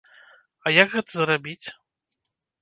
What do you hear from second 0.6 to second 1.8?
А як гэта зрабіць?